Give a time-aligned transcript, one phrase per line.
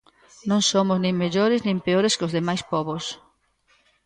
[0.49, 3.03] Non somos nin mellores nin peores que os demais pobos.